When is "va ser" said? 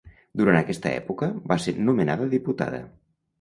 1.51-1.75